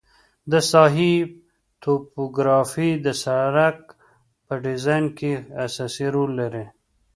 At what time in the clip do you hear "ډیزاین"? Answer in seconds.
4.65-5.05